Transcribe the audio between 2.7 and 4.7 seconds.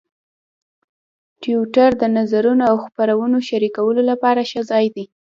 او خبرونو شریکولو لپاره ښه